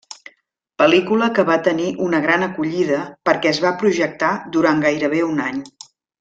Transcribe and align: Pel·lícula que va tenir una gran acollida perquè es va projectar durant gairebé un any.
Pel·lícula 0.81 1.27
que 1.39 1.45
va 1.49 1.57
tenir 1.67 1.89
una 2.05 2.21
gran 2.23 2.45
acollida 2.47 3.03
perquè 3.31 3.51
es 3.53 3.61
va 3.67 3.75
projectar 3.85 4.33
durant 4.57 4.83
gairebé 4.89 5.23
un 5.31 5.45
any. 5.51 5.63